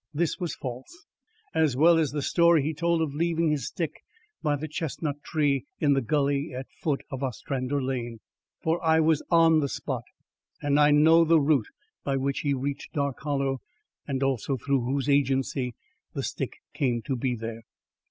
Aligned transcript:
This 0.15 0.39
was 0.39 0.55
false, 0.55 1.05
as 1.53 1.77
well 1.77 1.99
as 1.99 2.09
the 2.09 2.23
story 2.23 2.63
he 2.63 2.73
told 2.73 3.03
of 3.03 3.13
leaving 3.13 3.51
his 3.51 3.67
stick 3.67 3.91
by 4.41 4.55
the 4.55 4.67
chestnut 4.67 5.21
tree 5.23 5.65
in 5.79 5.93
the 5.93 6.01
gully 6.01 6.55
at 6.57 6.65
foot 6.81 7.01
of 7.11 7.21
Ostrander 7.21 7.79
Lane. 7.83 8.19
For 8.63 8.83
I 8.83 8.99
was 8.99 9.21
on 9.29 9.59
the 9.59 9.69
spot, 9.69 10.05
and 10.59 10.79
I 10.79 10.89
know 10.89 11.23
the 11.23 11.39
route 11.39 11.67
by 12.03 12.17
which 12.17 12.39
he 12.39 12.55
reached 12.55 12.93
Dark 12.93 13.19
Hollow 13.19 13.61
and 14.07 14.23
also 14.23 14.57
through 14.57 14.81
whose 14.85 15.07
agency 15.07 15.75
the 16.13 16.23
stick 16.23 16.53
came 16.73 17.03
to 17.03 17.15
be 17.15 17.35
there. 17.35 17.61